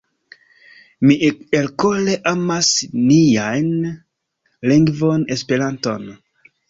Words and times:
Mi 1.09 1.17
elkore 1.59 2.15
amas 2.33 2.71
nian 3.11 3.71
lingvon 4.73 5.31
Esperanton. 5.37 6.15